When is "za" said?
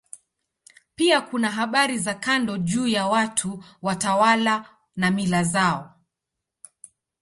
1.97-2.13